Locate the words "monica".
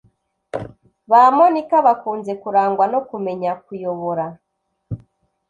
1.37-1.75